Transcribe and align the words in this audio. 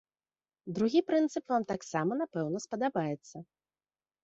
Другі 0.77 1.01
прынцып 1.09 1.43
вам 1.55 1.67
таксама 1.73 2.19
напэўна 2.23 2.65
спадабаецца. 2.67 3.35